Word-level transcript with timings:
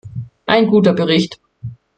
Ein 0.47 0.65
guter 0.65 0.93
Bericht. 0.93 1.39